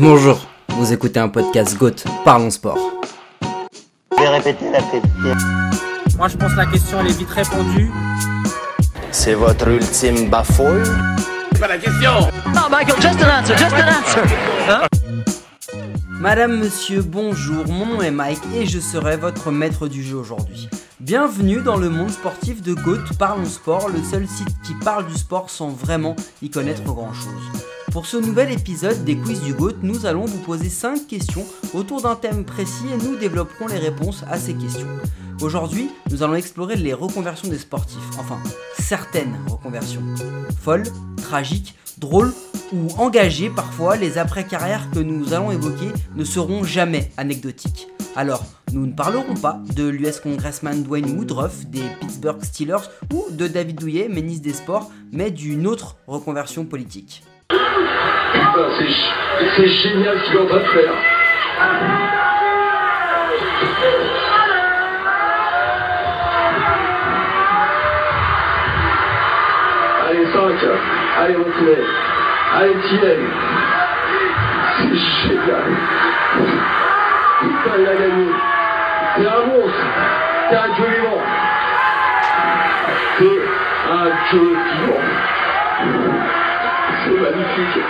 Bonjour, 0.00 0.46
vous 0.68 0.92
écoutez 0.92 1.18
un 1.18 1.28
podcast 1.28 1.76
GOAT, 1.76 2.04
Parlons 2.24 2.50
Sport. 2.50 2.78
Je 4.16 4.22
vais 4.22 4.28
répéter 4.28 4.70
la 4.70 4.80
question. 4.80 5.34
Moi, 6.16 6.28
je 6.28 6.36
pense 6.36 6.52
que 6.52 6.56
la 6.56 6.66
question, 6.66 7.00
elle 7.00 7.08
est 7.08 7.18
vite 7.18 7.28
répondue. 7.28 7.90
C'est 9.10 9.34
votre 9.34 9.66
ultime 9.66 10.30
bafouille 10.30 10.84
Madame, 16.20 16.58
monsieur, 16.60 17.02
bonjour, 17.02 17.66
mon 17.66 17.86
nom 17.86 18.00
est 18.00 18.12
Mike 18.12 18.38
et 18.54 18.66
je 18.66 18.78
serai 18.78 19.16
votre 19.16 19.50
maître 19.50 19.88
du 19.88 20.04
jeu 20.04 20.14
aujourd'hui. 20.14 20.68
Bienvenue 21.00 21.60
dans 21.60 21.76
le 21.76 21.90
monde 21.90 22.10
sportif 22.10 22.62
de 22.62 22.72
GOAT, 22.72 23.16
Parlons 23.18 23.46
Sport, 23.46 23.88
le 23.88 24.00
seul 24.04 24.28
site 24.28 24.62
qui 24.62 24.74
parle 24.74 25.08
du 25.08 25.16
sport 25.16 25.50
sans 25.50 25.70
vraiment 25.70 26.14
y 26.40 26.50
connaître 26.50 26.84
grand 26.84 27.12
chose. 27.12 27.64
Pour 27.92 28.04
ce 28.04 28.18
nouvel 28.18 28.52
épisode 28.52 29.02
des 29.04 29.16
quiz 29.16 29.40
du 29.40 29.54
GOAT, 29.54 29.76
nous 29.82 30.04
allons 30.04 30.26
vous 30.26 30.38
poser 30.38 30.68
5 30.68 31.06
questions 31.06 31.46
autour 31.72 32.02
d'un 32.02 32.16
thème 32.16 32.44
précis 32.44 32.84
et 32.92 33.02
nous 33.02 33.16
développerons 33.16 33.66
les 33.66 33.78
réponses 33.78 34.24
à 34.30 34.38
ces 34.38 34.54
questions. 34.54 34.86
Aujourd'hui, 35.40 35.90
nous 36.10 36.22
allons 36.22 36.34
explorer 36.34 36.76
les 36.76 36.92
reconversions 36.92 37.48
des 37.48 37.58
sportifs, 37.58 37.98
enfin 38.18 38.38
certaines 38.78 39.34
reconversions. 39.48 40.02
Folles, 40.60 40.84
tragiques, 41.16 41.76
drôles 41.96 42.34
ou 42.74 42.88
engagées 42.98 43.48
parfois, 43.48 43.96
les 43.96 44.18
après-carrières 44.18 44.90
que 44.90 44.98
nous 44.98 45.32
allons 45.32 45.50
évoquer 45.50 45.88
ne 46.14 46.24
seront 46.24 46.64
jamais 46.64 47.10
anecdotiques. 47.16 47.88
Alors, 48.16 48.44
nous 48.72 48.86
ne 48.86 48.92
parlerons 48.92 49.34
pas 49.34 49.62
de 49.74 49.88
l'US 49.88 50.20
Congressman 50.20 50.82
Dwayne 50.82 51.16
Woodruff, 51.16 51.66
des 51.66 51.84
Pittsburgh 52.00 52.44
Steelers 52.44 52.90
ou 53.14 53.24
de 53.30 53.48
David 53.48 53.80
Douillet, 53.80 54.08
ministre 54.08 54.42
des 54.42 54.52
Sports, 54.52 54.90
mais 55.10 55.30
d'une 55.30 55.66
autre 55.66 55.96
reconversion 56.06 56.66
politique. 56.66 57.22
Putain, 58.32 58.68
c'est 59.56 59.66
génial 59.66 60.18
ce 60.18 60.24
qu'il 60.24 60.36
est 60.36 60.42
en 60.42 60.46
train 60.46 60.58
de 60.58 60.64
faire. 60.64 60.92
Allez, 70.08 70.26
5. 70.26 70.40
Allez, 71.20 71.36
reculez. 71.36 71.84
Allez, 72.54 72.76
Tilen. 72.88 73.22
C'est 74.76 74.96
génial. 75.28 75.66
Putain, 77.40 77.76
il 77.78 77.86
a 77.86 77.94
gagné. 77.94 78.28
C'est 79.16 79.26
un 79.26 79.46
monstre. 79.46 79.84
C'est 80.48 80.56
un 80.56 80.68
dieu 80.74 80.86
vivant. 80.96 81.22
C'est 83.18 83.40
un 83.92 84.08
dieu 84.30 84.46
vivant. 84.72 85.02
C'est 87.04 87.20
magnifique. 87.20 87.84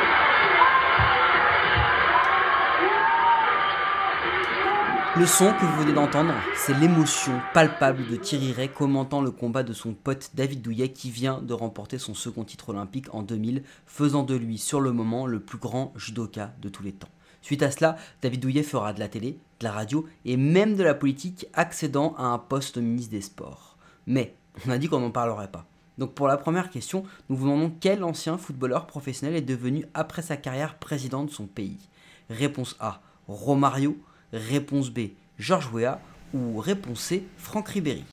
Le 5.19 5.27
son 5.27 5.53
que 5.53 5.65
vous 5.65 5.83
venez 5.83 5.93
d'entendre, 5.93 6.33
c'est 6.55 6.79
l'émotion 6.79 7.41
palpable 7.53 8.07
de 8.07 8.15
Thierry 8.15 8.53
Ray 8.53 8.69
commentant 8.69 9.21
le 9.21 9.33
combat 9.33 9.65
de 9.65 9.73
son 9.73 9.93
pote 9.93 10.31
David 10.35 10.63
Douillet 10.63 10.93
qui 10.93 11.11
vient 11.11 11.43
de 11.43 11.53
remporter 11.55 11.99
son 11.99 12.15
second 12.15 12.45
titre 12.45 12.69
olympique 12.69 13.13
en 13.13 13.25
2000, 13.25 13.65
faisant 13.85 14.23
de 14.23 14.37
lui 14.37 14.59
sur 14.59 14.81
le 14.81 14.93
moment 14.93 15.27
le 15.27 15.41
plus 15.41 15.59
grand 15.59 15.93
judoka 15.97 16.53
de 16.63 16.69
tous 16.69 16.85
les 16.85 16.93
temps. 16.93 17.09
Suite 17.43 17.65
à 17.65 17.73
cela, 17.73 17.97
David 18.23 18.39
Douillet 18.39 18.63
fera 18.63 18.93
de 18.93 19.01
la 19.01 19.09
télé, 19.09 19.41
de 19.59 19.65
la 19.65 19.73
radio 19.73 20.07
et 20.25 20.37
même 20.37 20.77
de 20.77 20.85
la 20.85 20.95
politique, 20.95 21.47
accédant 21.53 22.15
à 22.17 22.27
un 22.27 22.39
poste 22.39 22.79
ministre 22.79 23.11
des 23.11 23.23
Sports. 23.23 23.77
Mais 24.07 24.37
on 24.69 24.71
a 24.71 24.79
dit 24.79 24.87
qu'on 24.87 25.01
n'en 25.01 25.11
parlerait 25.11 25.51
pas. 25.51 25.67
Donc 25.99 26.15
pour 26.15 26.29
la 26.29 26.37
première 26.37 26.71
question, 26.71 27.03
nous 27.29 27.35
vous 27.35 27.49
demandons 27.49 27.75
quel 27.81 28.05
ancien 28.05 28.39
footballeur 28.39 28.87
professionnel 28.87 29.35
est 29.35 29.43
devenu 29.43 29.85
après 29.95 30.23
sa 30.23 30.37
carrière 30.37 30.79
président 30.79 31.25
de 31.25 31.31
son 31.31 31.49
pays? 31.49 31.89
Réponse 32.31 32.77
A, 32.79 33.01
Romario. 33.27 33.99
Réponse 34.33 34.91
B, 34.91 35.11
Georges 35.39 35.71
Weah. 35.73 36.01
Ou 36.35 36.59
réponse 36.59 37.01
C, 37.01 37.27
Franck 37.39 37.69
Ribéry. 37.69 38.05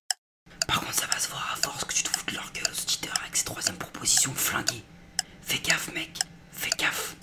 Par 0.69 0.79
contre, 0.79 0.93
ça 0.93 1.05
va 1.07 1.19
se 1.19 1.27
voir 1.27 1.51
à 1.53 1.57
force 1.57 1.83
que 1.83 1.93
tu 1.93 2.03
te 2.03 2.07
fous 2.07 2.25
de 2.27 2.35
leur 2.35 2.49
gueule, 2.53 2.73
ce 2.73 2.89
cheater, 2.89 3.11
avec 3.19 3.35
ses 3.35 3.43
troisième 3.43 3.75
propositions 3.75 4.31
flinguées. 4.33 4.85
Fais 5.41 5.59
gaffe, 5.59 5.93
mec, 5.93 6.17
fais 6.53 6.69
gaffe. 6.79 7.17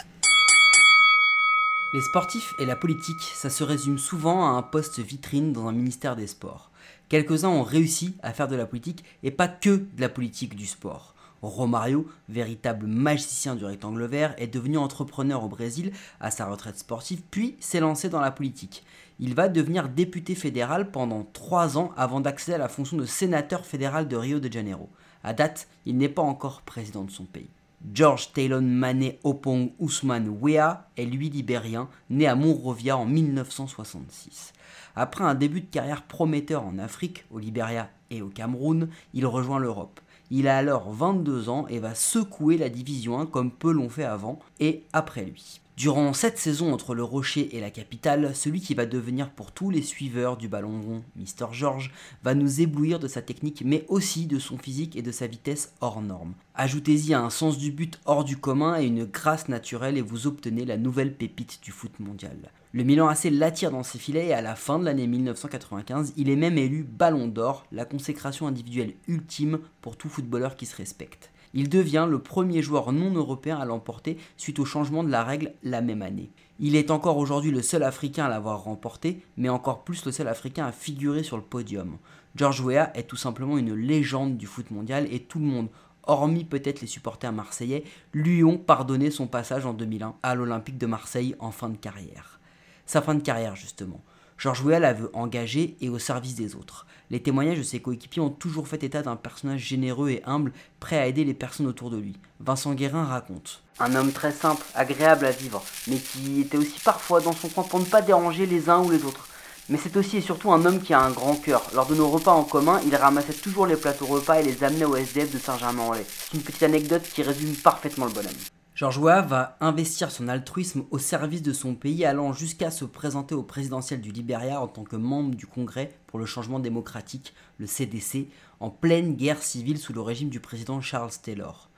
Les 1.95 2.03
sportifs 2.03 2.53
et 2.59 2.67
la 2.67 2.77
politique, 2.77 3.23
ça 3.35 3.49
se 3.49 3.65
résume 3.65 3.99
souvent 3.99 4.45
à 4.45 4.51
un 4.51 4.63
poste 4.63 4.99
vitrine 4.99 5.55
dans 5.55 5.67
un 5.67 5.73
ministère 5.73 6.15
des 6.15 6.27
Sports. 6.27 6.71
Quelques-uns 7.09 7.49
ont 7.49 7.63
réussi 7.63 8.15
à 8.23 8.35
faire 8.35 8.49
de 8.49 8.57
la 8.57 8.67
politique 8.67 9.03
et 9.23 9.31
pas 9.31 9.49
que 9.49 9.71
de 9.71 10.01
la 10.01 10.11
politique 10.11 10.57
du 10.57 10.67
sport. 10.67 11.15
Romario, 11.43 12.07
véritable 12.29 12.87
magicien 12.87 13.57
du 13.57 13.65
rectangle 13.65 14.05
vert, 14.05 14.35
est 14.39 14.47
devenu 14.47 14.79
entrepreneur 14.79 15.43
au 15.43 15.49
Brésil 15.49 15.93
à 16.21 16.31
sa 16.31 16.47
retraite 16.47 16.79
sportive, 16.79 17.23
puis 17.31 17.57
s'est 17.59 17.81
lancé 17.81 18.09
dans 18.09 18.21
la 18.21 18.31
politique. 18.31 18.85
Il 19.19 19.35
va 19.35 19.49
devenir 19.49 19.89
député 19.89 20.35
fédéral 20.35 20.91
pendant 20.91 21.25
trois 21.33 21.77
ans 21.77 21.93
avant 21.97 22.21
d'accéder 22.21 22.55
à 22.55 22.59
la 22.59 22.69
fonction 22.69 22.97
de 22.97 23.05
sénateur 23.05 23.67
fédéral 23.67 24.09
de 24.09 24.17
Rio 24.17 24.41
de 24.41 24.53
Janeiro. 24.53 24.89
À 25.25 25.33
date, 25.33 25.69
il 25.85 25.97
n'est 25.99 26.09
pas 26.09 26.23
encore 26.23 26.63
président 26.63 27.05
de 27.05 27.11
son 27.11 27.25
pays. 27.25 27.51
George 27.93 28.33
Talon 28.33 28.63
Mane 28.63 29.13
Opong 29.25 29.73
Ousmane 29.81 30.29
Weah 30.29 30.89
est 30.97 31.05
lui 31.05 31.29
libérien, 31.29 31.89
né 32.11 32.29
à 32.29 32.37
Monrovia 32.37 32.97
en 32.97 33.07
1966. 33.07 34.53
Après 34.95 35.25
un 35.25 35.35
début 35.35 35.63
de 35.63 35.71
carrière 35.71 36.03
prometteur 36.03 36.65
en 36.65 36.79
Afrique, 36.79 37.25
au 37.31 37.41
Liberia 37.41 37.91
et 38.11 38.23
au 38.23 38.29
Cameroun, 38.29 38.89
il 39.15 39.27
rejoint 39.27 39.59
l'Europe. 39.59 40.01
Il 40.35 40.49
a 40.49 40.57
alors 40.57 40.91
22 40.91 41.51
ans 41.51 41.67
et 41.69 41.79
va 41.79 41.95
secouer 41.95 42.57
la 42.57 42.71
division 42.71 43.21
1 43.21 43.27
comme 43.27 43.51
peu 43.51 43.71
l'ont 43.71 43.91
fait 43.91 44.05
avant 44.05 44.39
et 44.61 44.85
après 44.95 45.27
lui. 45.27 45.61
Durant 45.83 46.13
cette 46.13 46.39
saison 46.39 46.73
entre 46.73 46.95
le 46.95 47.03
Rocher 47.03 47.57
et 47.57 47.61
la 47.61 47.73
capitale, 47.73 48.37
celui 48.37 48.61
qui 48.61 48.73
va 48.73 48.87
devenir 48.87 49.31
pour 49.31 49.51
tous 49.51 49.69
les 49.69 49.83
suiveurs 49.83 50.37
du 50.37 50.47
ballon 50.47 50.81
rond, 50.81 51.03
Mr. 51.17 51.49
George, 51.51 51.93
va 52.23 52.37
nous 52.37 52.61
éblouir 52.61 53.01
de 53.01 53.09
sa 53.09 53.21
technique 53.21 53.65
mais 53.67 53.85
aussi 53.89 54.27
de 54.27 54.39
son 54.39 54.59
physique 54.59 54.95
et 54.95 55.03
de 55.03 55.11
sa 55.11 55.27
vitesse 55.27 55.73
hors 55.81 56.01
norme. 56.01 56.35
Ajoutez-y 56.55 57.15
un 57.15 57.31
sens 57.31 57.59
du 57.59 57.73
but 57.73 57.99
hors 58.05 58.23
du 58.23 58.37
commun 58.37 58.81
et 58.81 58.87
une 58.87 59.07
grâce 59.07 59.49
naturelle 59.49 59.99
et 59.99 60.03
vous 60.03 60.29
obtenez 60.29 60.65
la 60.65 60.77
nouvelle 60.77 61.17
pépite 61.17 61.59
du 61.65 61.73
foot 61.73 61.99
mondial. 61.99 62.53
Le 62.73 62.85
Milan 62.85 63.09
AC 63.09 63.25
l'attire 63.25 63.73
dans 63.73 63.83
ses 63.83 63.99
filets 63.99 64.29
et 64.29 64.35
à 64.35 64.41
la 64.41 64.55
fin 64.55 64.79
de 64.79 64.85
l'année 64.85 65.09
1995, 65.09 66.13
il 66.17 66.31
est 66.31 66.37
même 66.37 66.59
élu 66.59 66.85
Ballon 66.85 67.27
d'Or, 67.27 67.67
la 67.73 67.87
consécration 67.87 68.47
individuelle 68.47 68.95
ultime 69.09 69.59
pour 69.81 69.97
tout 69.97 70.09
footballeur 70.09 70.55
qui 70.55 70.67
se 70.67 70.77
respecte. 70.77 71.32
Il 71.55 71.69
devient 71.69 72.07
le 72.09 72.19
premier 72.19 72.63
joueur 72.63 72.93
non 72.93 73.13
européen 73.13 73.59
à 73.59 73.65
l'emporter 73.65 74.17
suite 74.37 74.59
au 74.59 74.65
changement 74.65 75.05
de 75.05 75.11
la 75.11 75.23
règle 75.23 75.53
la 75.63 75.81
même 75.81 76.03
année. 76.03 76.31
Il 76.59 76.77
est 76.77 76.91
encore 76.91 77.19
aujourd'hui 77.19 77.51
le 77.51 77.63
seul 77.63 77.83
Africain 77.83 78.25
à 78.25 78.29
l'avoir 78.29 78.63
remporté, 78.63 79.23
mais 79.37 79.49
encore 79.49 79.85
plus 79.85 80.05
le 80.05 80.13
seul 80.13 80.29
Africain 80.29 80.67
à 80.67 80.73
figurer 80.73 81.23
sur 81.23 81.37
le 81.37 81.43
podium. 81.43 81.99
George 82.37 82.61
Weah 82.61 82.91
est 82.95 83.09
tout 83.09 83.17
simplement 83.17 83.59
une 83.59 83.75
légende 83.75 84.37
du 84.37 84.47
foot 84.47 84.71
mondial 84.71 85.07
et 85.13 85.21
tout 85.21 85.39
le 85.39 85.45
monde, 85.45 85.69
hormis 86.05 86.45
peut-être 86.45 86.81
les 86.81 86.87
supporters 86.87 87.33
marseillais, 87.33 87.85
lui 88.15 88.43
ont 88.45 88.59
pardonné 88.59 89.11
son 89.11 89.27
passage 89.27 89.67
en 89.67 89.75
2001 89.75 90.15
à 90.23 90.35
l'Olympique 90.35 90.79
de 90.79 90.87
Marseille 90.87 91.35
en 91.39 91.51
fin 91.51 91.69
de 91.69 91.77
carrière. 91.77 92.41
Sa 92.87 93.03
fin 93.03 93.15
de 93.15 93.23
carrière 93.23 93.57
justement. 93.57 94.03
George 94.43 94.63
Weah 94.65 94.81
la 94.81 94.93
veut 94.93 95.09
engagée 95.13 95.77
et 95.81 95.89
au 95.89 96.01
service 96.01 96.35
des 96.35 96.57
autres. 96.57 96.85
Les 97.11 97.23
témoignages 97.23 97.59
de 97.59 97.63
ses 97.63 97.79
coéquipiers 97.79 98.21
ont 98.21 98.29
toujours 98.29 98.67
fait 98.67 98.83
état 98.83 99.01
d'un 99.01 99.15
personnage 99.15 99.61
généreux 99.61 100.11
et 100.11 100.23
humble, 100.27 100.53
prêt 100.81 100.99
à 100.99 101.07
aider 101.07 101.23
les 101.23 101.33
personnes 101.33 101.69
autour 101.69 101.91
de 101.91 101.97
lui. 101.97 102.19
Vincent 102.41 102.75
Guérin 102.75 103.05
raconte. 103.05 103.63
Un 103.79 103.95
homme 103.95 104.11
très 104.11 104.33
simple, 104.33 104.67
agréable 104.75 105.27
à 105.27 105.31
vivre, 105.31 105.63
mais 105.87 105.95
qui 105.95 106.41
était 106.41 106.57
aussi 106.57 106.81
parfois 106.85 107.21
dans 107.21 107.31
son 107.31 107.51
coin 107.51 107.63
pour 107.63 107.79
ne 107.79 107.85
pas 107.85 108.03
déranger 108.03 108.47
les 108.47 108.69
uns 108.69 108.83
ou 108.83 108.91
les 108.91 109.05
autres. 109.05 109.29
Mais 109.69 109.79
c'est 109.79 109.97
aussi 109.97 110.17
et 110.17 110.21
surtout 110.21 110.53
un 110.53 110.65
homme 110.67 110.83
qui 110.83 110.93
a 110.93 111.01
un 111.01 111.13
grand 111.13 111.37
cœur. 111.37 111.63
Lors 111.73 111.87
de 111.87 111.95
nos 111.95 112.11
repas 112.11 112.33
en 112.33 112.43
commun, 112.43 112.81
il 112.85 112.97
ramassait 112.97 113.35
toujours 113.35 113.69
les 113.69 113.77
plateaux 113.77 114.07
repas 114.07 114.41
et 114.41 114.43
les 114.43 114.65
amenait 114.65 114.85
au 114.85 114.97
SDF 114.97 115.33
de 115.33 115.39
Saint-Germain-en-Laye. 115.39 116.05
C'est 116.09 116.37
une 116.37 116.43
petite 116.43 116.65
anecdote 116.65 117.05
qui 117.05 117.23
résume 117.23 117.55
parfaitement 117.55 118.07
le 118.07 118.13
bonhomme. 118.13 118.33
George 118.75 118.97
Weah 118.97 119.21
va 119.21 119.59
investir 119.61 120.11
son 120.11 120.29
altruisme 120.29 120.85
au 120.91 120.99
service 120.99 121.43
de 121.43 121.53
son 121.53 121.75
pays, 121.75 122.07
allant 122.07 122.33
jusqu'à 122.33 122.71
se 122.71 122.87
présenter 122.87 123.35
au 123.35 123.43
présidentiel 123.43 124.01
du 124.01 124.11
Liberia 124.11 124.63
en 124.63 124.67
tant 124.67 124.83
que 124.83 124.97
membre 124.97 125.35
du 125.35 125.47
Congrès 125.47 125.95
pour 126.07 126.19
le 126.19 126.25
changement 126.25 126.59
démocratique, 126.59 127.35
le 127.59 127.67
CDC, 127.67 128.29
en 128.61 128.71
pleine 128.71 129.15
guerre 129.15 129.43
civile 129.43 129.77
sous 129.77 129.93
le 129.93 130.01
régime 130.01 130.31
du 130.31 130.41
président 130.41 130.81
Charles 130.81 131.13
Taylor. 131.23 131.69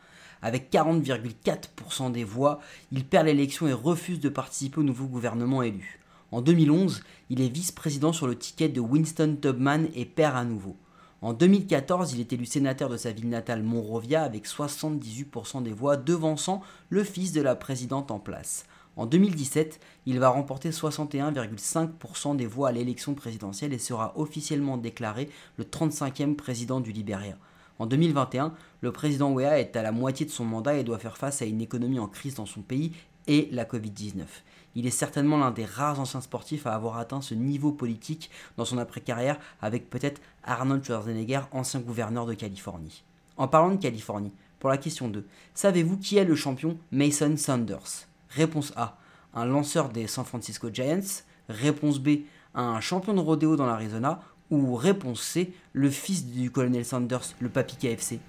Avec 0.40 0.70
40,4% 0.72 2.12
des 2.12 2.22
voix, 2.22 2.60
il 2.92 3.04
perd 3.04 3.26
l'élection 3.26 3.66
et 3.66 3.72
refuse 3.72 4.20
de 4.20 4.28
participer 4.28 4.78
au 4.78 4.84
nouveau 4.84 5.06
gouvernement 5.06 5.62
élu. 5.62 5.98
En 6.30 6.42
2011, 6.42 7.02
il 7.28 7.40
est 7.40 7.48
vice-président 7.48 8.12
sur 8.12 8.28
le 8.28 8.38
ticket 8.38 8.69
de 8.69 8.80
Winston 8.80 9.36
Tubman 9.42 9.88
et 9.96 10.04
perd 10.04 10.36
à 10.36 10.44
nouveau. 10.44 10.76
En 11.24 11.32
2014, 11.32 12.12
il 12.12 12.20
est 12.20 12.34
élu 12.34 12.44
sénateur 12.44 12.90
de 12.90 12.98
sa 12.98 13.10
ville 13.10 13.30
natale 13.30 13.62
Monrovia 13.62 14.24
avec 14.24 14.46
78% 14.46 15.62
des 15.62 15.72
voix, 15.72 15.96
devançant 15.96 16.60
le 16.90 17.02
fils 17.02 17.32
de 17.32 17.40
la 17.40 17.56
présidente 17.56 18.10
en 18.10 18.18
place. 18.18 18.66
En 18.96 19.06
2017, 19.06 19.80
il 20.04 20.18
va 20.18 20.28
remporter 20.28 20.68
61,5% 20.68 22.36
des 22.36 22.44
voix 22.44 22.68
à 22.68 22.72
l'élection 22.72 23.14
présidentielle 23.14 23.72
et 23.72 23.78
sera 23.78 24.12
officiellement 24.18 24.76
déclaré 24.76 25.30
le 25.56 25.64
35e 25.64 26.36
président 26.36 26.80
du 26.80 26.92
Liberia. 26.92 27.38
En 27.78 27.86
2021, 27.86 28.52
le 28.82 28.92
président 28.92 29.32
Weah 29.32 29.58
est 29.58 29.76
à 29.76 29.82
la 29.82 29.92
moitié 29.92 30.26
de 30.26 30.30
son 30.30 30.44
mandat 30.44 30.76
et 30.76 30.84
doit 30.84 30.98
faire 30.98 31.16
face 31.16 31.40
à 31.40 31.46
une 31.46 31.62
économie 31.62 32.00
en 32.00 32.06
crise 32.06 32.34
dans 32.34 32.44
son 32.44 32.60
pays 32.60 32.92
et 33.28 33.48
la 33.50 33.64
Covid-19. 33.64 34.26
Il 34.74 34.86
est 34.86 34.90
certainement 34.90 35.38
l'un 35.38 35.50
des 35.50 35.64
rares 35.64 36.00
anciens 36.00 36.20
sportifs 36.20 36.66
à 36.66 36.74
avoir 36.74 36.98
atteint 36.98 37.20
ce 37.20 37.34
niveau 37.34 37.72
politique 37.72 38.30
dans 38.56 38.64
son 38.64 38.78
après-carrière 38.78 39.38
avec 39.62 39.88
peut-être 39.88 40.20
Arnold 40.42 40.84
Schwarzenegger, 40.84 41.42
ancien 41.52 41.80
gouverneur 41.80 42.26
de 42.26 42.34
Californie. 42.34 43.04
En 43.36 43.48
parlant 43.48 43.70
de 43.70 43.80
Californie, 43.80 44.32
pour 44.58 44.70
la 44.70 44.78
question 44.78 45.08
2, 45.08 45.26
savez-vous 45.54 45.98
qui 45.98 46.16
est 46.16 46.24
le 46.24 46.34
champion 46.34 46.78
Mason 46.90 47.36
Sanders? 47.36 48.06
Réponse 48.30 48.72
A, 48.76 48.96
un 49.34 49.44
lanceur 49.44 49.90
des 49.90 50.06
San 50.06 50.24
Francisco 50.24 50.70
Giants. 50.72 51.22
Réponse 51.48 51.98
B, 51.98 52.20
un 52.54 52.80
champion 52.80 53.14
de 53.14 53.20
rodéo 53.20 53.56
dans 53.56 53.66
l'Arizona. 53.66 54.22
Ou 54.50 54.74
réponse 54.74 55.22
C, 55.22 55.52
le 55.72 55.90
fils 55.90 56.26
du 56.26 56.50
colonel 56.50 56.84
Sanders, 56.84 57.34
le 57.40 57.48
papy 57.48 57.76
KFC 57.76 58.20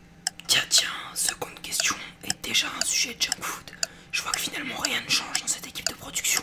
Tiens, 0.47 0.61
tiens, 0.69 0.87
seconde 1.13 1.59
question 1.61 1.95
est 2.23 2.43
déjà 2.43 2.67
un 2.81 2.85
sujet 2.85 3.13
de 3.15 3.21
junk 3.21 3.41
food. 3.41 3.71
Je 4.11 4.21
vois 4.21 4.31
que 4.31 4.39
finalement 4.39 4.77
rien 4.77 5.01
ne 5.03 5.09
change 5.09 5.41
dans 5.41 5.47
cette 5.47 5.64
de 5.83 5.93
production. 5.93 6.41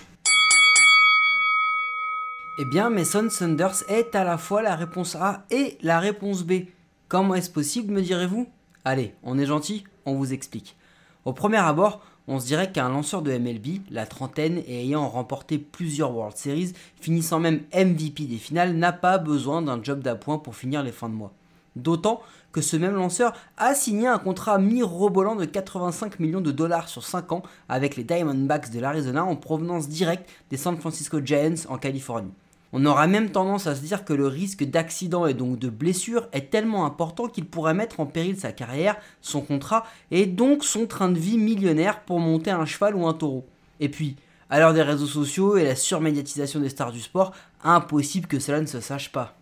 Eh 2.58 2.64
bien, 2.66 2.90
Mason 2.90 3.30
Sanders 3.30 3.82
est 3.88 4.14
à 4.14 4.24
la 4.24 4.36
fois 4.36 4.62
la 4.62 4.76
réponse 4.76 5.16
A 5.16 5.46
et 5.50 5.78
la 5.82 6.00
réponse 6.00 6.42
B. 6.42 6.64
Comment 7.08 7.34
est-ce 7.34 7.50
possible, 7.50 7.92
me 7.92 8.02
direz-vous? 8.02 8.46
Allez, 8.84 9.14
on 9.22 9.38
est 9.38 9.46
gentil, 9.46 9.84
on 10.04 10.14
vous 10.14 10.32
explique. 10.32 10.76
Au 11.24 11.32
premier 11.32 11.58
abord, 11.58 12.04
on 12.28 12.38
se 12.38 12.46
dirait 12.46 12.70
qu'un 12.70 12.88
lanceur 12.88 13.22
de 13.22 13.36
MLB, 13.36 13.80
la 13.90 14.06
trentaine 14.06 14.58
et 14.66 14.82
ayant 14.82 15.08
remporté 15.08 15.58
plusieurs 15.58 16.14
World 16.14 16.36
Series, 16.36 16.74
finissant 17.00 17.40
même 17.40 17.62
MVP 17.74 18.24
des 18.24 18.38
finales, 18.38 18.74
n'a 18.74 18.92
pas 18.92 19.18
besoin 19.18 19.62
d'un 19.62 19.82
job 19.82 20.00
d'appoint 20.00 20.38
pour 20.38 20.54
finir 20.54 20.82
les 20.82 20.92
fins 20.92 21.08
de 21.08 21.14
mois. 21.14 21.32
D'autant 21.76 22.20
que 22.52 22.60
ce 22.60 22.76
même 22.76 22.94
lanceur 22.94 23.32
a 23.56 23.74
signé 23.74 24.06
un 24.06 24.18
contrat 24.18 24.58
mirobolant 24.58 25.36
de 25.36 25.46
85 25.46 26.20
millions 26.20 26.40
de 26.40 26.52
dollars 26.52 26.88
sur 26.88 27.02
5 27.02 27.32
ans 27.32 27.42
avec 27.68 27.96
les 27.96 28.04
Diamondbacks 28.04 28.70
de 28.70 28.80
l'Arizona 28.80 29.24
en 29.24 29.36
provenance 29.36 29.88
directe 29.88 30.28
des 30.50 30.56
San 30.56 30.76
Francisco 30.76 31.20
Giants 31.24 31.54
en 31.68 31.78
Californie. 31.78 32.32
On 32.74 32.86
aura 32.86 33.06
même 33.06 33.30
tendance 33.30 33.66
à 33.66 33.74
se 33.74 33.82
dire 33.82 34.04
que 34.04 34.14
le 34.14 34.26
risque 34.26 34.64
d'accident 34.64 35.26
et 35.26 35.34
donc 35.34 35.58
de 35.58 35.68
blessure 35.68 36.28
est 36.32 36.50
tellement 36.50 36.86
important 36.86 37.28
qu'il 37.28 37.44
pourrait 37.44 37.74
mettre 37.74 38.00
en 38.00 38.06
péril 38.06 38.38
sa 38.38 38.52
carrière, 38.52 38.96
son 39.20 39.42
contrat 39.42 39.84
et 40.10 40.24
donc 40.24 40.64
son 40.64 40.86
train 40.86 41.10
de 41.10 41.18
vie 41.18 41.36
millionnaire 41.36 42.00
pour 42.00 42.18
monter 42.18 42.50
un 42.50 42.64
cheval 42.64 42.96
ou 42.96 43.06
un 43.06 43.12
taureau. 43.12 43.46
Et 43.78 43.90
puis, 43.90 44.16
à 44.48 44.58
l'heure 44.58 44.72
des 44.72 44.82
réseaux 44.82 45.06
sociaux 45.06 45.58
et 45.58 45.64
la 45.64 45.76
surmédiatisation 45.76 46.60
des 46.60 46.70
stars 46.70 46.92
du 46.92 47.00
sport, 47.00 47.32
impossible 47.62 48.26
que 48.26 48.38
cela 48.38 48.60
ne 48.60 48.66
se 48.66 48.80
sache 48.80 49.12
pas. 49.12 49.36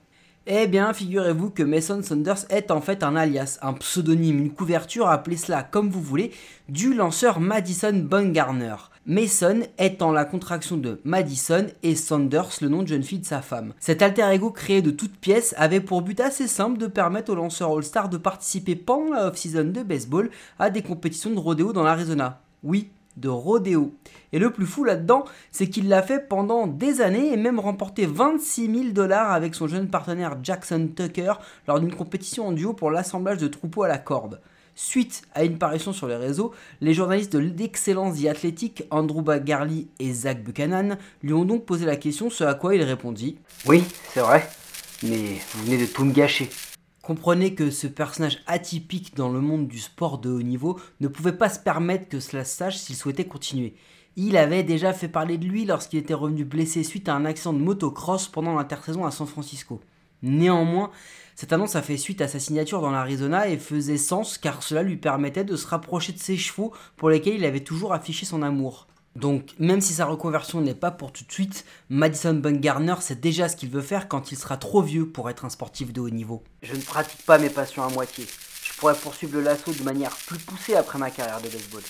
Eh 0.52 0.67
bien, 0.67 0.93
figurez-vous 0.93 1.50
que 1.50 1.62
Mason 1.62 2.02
Saunders 2.02 2.44
est 2.50 2.73
en 2.73 2.81
fait 2.81 3.05
un 3.05 3.14
alias, 3.14 3.61
un 3.62 3.73
pseudonyme, 3.73 4.41
une 4.41 4.50
couverture, 4.50 5.06
appelez 5.06 5.37
cela 5.37 5.62
comme 5.62 5.91
vous 5.91 6.02
voulez, 6.02 6.32
du 6.69 6.93
lanceur 6.93 7.38
Madison 7.38 7.93
Bumgarner. 7.93 8.75
Mason 9.06 9.61
étant 9.79 10.11
la 10.11 10.25
contraction 10.25 10.76
de 10.76 11.00
Madison 11.05 11.67
et 11.85 11.94
Saunders, 11.94 12.50
le 12.62 12.69
nom 12.69 12.82
de 12.82 12.88
jeune 12.88 13.05
fille 13.05 13.20
de 13.20 13.26
sa 13.26 13.43
femme. 13.43 13.75
Cet 13.79 14.02
alter 14.02 14.29
ego 14.32 14.50
créé 14.50 14.82
de 14.82 14.91
toutes 14.91 15.19
pièces 15.19 15.55
avait 15.56 15.79
pour 15.79 16.02
but 16.02 16.19
assez 16.19 16.49
simple 16.49 16.79
de 16.79 16.88
permettre 16.88 17.31
aux 17.31 17.37
lanceurs 17.37 17.70
All-Star 17.70 18.08
de 18.08 18.17
participer 18.17 18.75
pendant 18.75 19.14
la 19.14 19.29
off-season 19.29 19.70
de 19.70 19.85
baseball 19.85 20.31
à 20.58 20.70
des 20.70 20.82
compétitions 20.82 21.31
de 21.31 21.38
rodéo 21.38 21.73
dans 21.73 21.85
l'Arizona. 21.85 22.43
Oui, 22.64 22.91
de 23.16 23.28
rodéo. 23.28 23.92
Et 24.32 24.38
le 24.38 24.50
plus 24.50 24.66
fou 24.66 24.84
là-dedans, 24.84 25.24
c'est 25.50 25.68
qu'il 25.68 25.88
l'a 25.88 26.02
fait 26.02 26.28
pendant 26.28 26.66
des 26.66 27.00
années 27.00 27.32
et 27.32 27.36
même 27.36 27.58
remporté 27.58 28.06
26 28.06 28.66
000 28.66 28.84
dollars 28.92 29.32
avec 29.32 29.54
son 29.54 29.66
jeune 29.66 29.88
partenaire 29.88 30.38
Jackson 30.42 30.88
Tucker 30.94 31.34
lors 31.66 31.80
d'une 31.80 31.94
compétition 31.94 32.48
en 32.48 32.52
duo 32.52 32.72
pour 32.72 32.90
l'assemblage 32.90 33.38
de 33.38 33.48
troupeaux 33.48 33.82
à 33.82 33.88
la 33.88 33.98
corde. 33.98 34.40
Suite 34.74 35.22
à 35.34 35.44
une 35.44 35.58
parution 35.58 35.92
sur 35.92 36.06
les 36.06 36.16
réseaux, 36.16 36.52
les 36.80 36.94
journalistes 36.94 37.32
de 37.32 37.38
l'excellence 37.38 38.20
The 38.20 38.26
Athletic, 38.26 38.84
Andrew 38.90 39.20
Bagarly 39.20 39.88
et 39.98 40.12
Zach 40.12 40.42
Buchanan, 40.42 40.96
lui 41.22 41.34
ont 41.34 41.44
donc 41.44 41.66
posé 41.66 41.84
la 41.84 41.96
question, 41.96 42.30
ce 42.30 42.44
à 42.44 42.54
quoi 42.54 42.74
il 42.74 42.82
répondit 42.82 43.36
Oui, 43.66 43.84
c'est 44.14 44.20
vrai, 44.20 44.48
mais 45.02 45.36
vous 45.52 45.64
venez 45.64 45.78
de 45.78 45.86
tout 45.86 46.04
me 46.04 46.12
gâcher. 46.12 46.48
Comprenez 47.10 47.56
que 47.56 47.72
ce 47.72 47.88
personnage 47.88 48.38
atypique 48.46 49.16
dans 49.16 49.30
le 49.30 49.40
monde 49.40 49.66
du 49.66 49.80
sport 49.80 50.18
de 50.18 50.30
haut 50.30 50.42
niveau 50.42 50.78
ne 51.00 51.08
pouvait 51.08 51.32
pas 51.32 51.48
se 51.48 51.58
permettre 51.58 52.08
que 52.08 52.20
cela 52.20 52.44
se 52.44 52.56
sache 52.56 52.76
s'il 52.76 52.94
souhaitait 52.94 53.24
continuer. 53.24 53.74
Il 54.14 54.36
avait 54.36 54.62
déjà 54.62 54.92
fait 54.92 55.08
parler 55.08 55.36
de 55.36 55.44
lui 55.44 55.64
lorsqu'il 55.64 55.98
était 55.98 56.14
revenu 56.14 56.44
blessé 56.44 56.84
suite 56.84 57.08
à 57.08 57.16
un 57.16 57.24
accident 57.24 57.52
de 57.52 57.58
motocross 57.58 58.28
pendant 58.28 58.54
l'intersaison 58.54 59.04
à 59.04 59.10
San 59.10 59.26
Francisco. 59.26 59.80
Néanmoins, 60.22 60.92
cette 61.34 61.52
annonce 61.52 61.74
a 61.74 61.82
fait 61.82 61.96
suite 61.96 62.20
à 62.20 62.28
sa 62.28 62.38
signature 62.38 62.80
dans 62.80 62.92
l'Arizona 62.92 63.48
et 63.48 63.58
faisait 63.58 63.96
sens 63.96 64.38
car 64.38 64.62
cela 64.62 64.84
lui 64.84 64.96
permettait 64.96 65.42
de 65.42 65.56
se 65.56 65.66
rapprocher 65.66 66.12
de 66.12 66.18
ses 66.20 66.36
chevaux 66.36 66.72
pour 66.96 67.10
lesquels 67.10 67.34
il 67.34 67.44
avait 67.44 67.64
toujours 67.64 67.92
affiché 67.92 68.24
son 68.24 68.40
amour. 68.40 68.86
Donc, 69.16 69.54
même 69.58 69.80
si 69.80 69.92
sa 69.92 70.06
reconversion 70.06 70.60
n'est 70.60 70.74
pas 70.74 70.90
pour 70.90 71.12
tout 71.12 71.24
de 71.24 71.32
suite, 71.32 71.64
Madison 71.88 72.34
Bumgarner 72.34 72.94
sait 73.00 73.16
déjà 73.16 73.48
ce 73.48 73.56
qu'il 73.56 73.68
veut 73.70 73.80
faire 73.80 74.08
quand 74.08 74.30
il 74.30 74.38
sera 74.38 74.56
trop 74.56 74.82
vieux 74.82 75.08
pour 75.08 75.28
être 75.28 75.44
un 75.44 75.50
sportif 75.50 75.92
de 75.92 76.00
haut 76.00 76.10
niveau. 76.10 76.44
Je 76.62 76.74
ne 76.74 76.80
pratique 76.80 77.24
pas 77.26 77.38
mes 77.38 77.50
passions 77.50 77.82
à 77.82 77.88
moitié. 77.90 78.26
Je 78.62 78.72
pourrais 78.78 78.94
poursuivre 78.94 79.34
le 79.34 79.42
lasso 79.42 79.72
de 79.72 79.82
manière 79.82 80.14
plus 80.26 80.38
poussée 80.38 80.74
après 80.74 80.98
ma 80.98 81.10
carrière 81.10 81.40
de 81.40 81.48
baseball. 81.48 81.82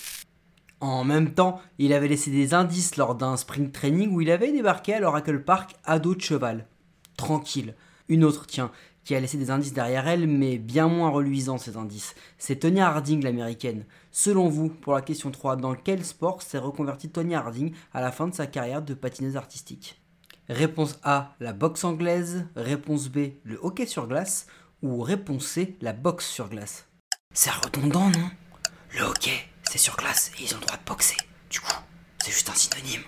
En 0.79 1.03
même 1.03 1.35
temps, 1.35 1.61
il 1.77 1.93
avait 1.93 2.07
laissé 2.07 2.31
des 2.31 2.55
indices 2.55 2.97
lors 2.97 3.13
d'un 3.13 3.37
spring 3.37 3.71
training 3.71 4.11
où 4.11 4.21
il 4.21 4.31
avait 4.31 4.51
débarqué 4.51 4.95
à 4.95 4.99
l'Oracle 4.99 5.43
Park 5.43 5.75
à 5.85 5.99
dos 5.99 6.15
de 6.15 6.21
cheval. 6.21 6.65
Tranquille. 7.17 7.75
Une 8.09 8.23
autre, 8.23 8.47
tiens, 8.47 8.71
qui 9.11 9.15
a 9.15 9.19
laissé 9.19 9.37
des 9.37 9.51
indices 9.51 9.73
derrière 9.73 10.07
elle, 10.07 10.25
mais 10.25 10.57
bien 10.57 10.87
moins 10.87 11.09
reluisants 11.09 11.57
ces 11.57 11.75
indices. 11.75 12.15
C'est 12.37 12.55
Tonya 12.55 12.87
Harding 12.87 13.21
l'américaine. 13.21 13.83
Selon 14.09 14.47
vous, 14.47 14.69
pour 14.69 14.93
la 14.93 15.01
question 15.01 15.31
3, 15.31 15.57
dans 15.57 15.75
quel 15.75 16.05
sport 16.05 16.41
s'est 16.41 16.57
reconverti 16.57 17.09
Tonya 17.09 17.39
Harding 17.39 17.73
à 17.93 17.99
la 17.99 18.13
fin 18.13 18.29
de 18.29 18.33
sa 18.33 18.47
carrière 18.47 18.81
de 18.81 18.93
patineuse 18.93 19.35
artistique? 19.35 20.01
Réponse 20.47 20.97
A, 21.03 21.35
la 21.41 21.51
boxe 21.51 21.83
anglaise. 21.83 22.47
Réponse 22.55 23.09
B, 23.09 23.31
le 23.43 23.59
hockey 23.61 23.85
sur 23.85 24.07
glace. 24.07 24.47
Ou 24.81 25.01
réponse 25.01 25.45
C, 25.45 25.75
la 25.81 25.91
boxe 25.91 26.29
sur 26.29 26.47
glace. 26.47 26.87
C'est 27.33 27.51
redondant, 27.51 28.09
non? 28.11 28.29
Le 28.97 29.03
hockey, 29.03 29.43
c'est 29.69 29.77
sur 29.77 29.97
glace 29.97 30.31
et 30.39 30.43
ils 30.43 30.55
ont 30.55 30.59
le 30.59 30.65
droit 30.67 30.77
de 30.77 30.85
boxer. 30.85 31.17
Du 31.49 31.59
coup, 31.59 31.75
c'est 32.19 32.31
juste 32.31 32.49
un 32.49 32.53
synonyme. 32.53 33.03